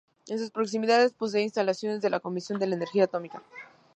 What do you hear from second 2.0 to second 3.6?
la Comisión de Energía Atómica.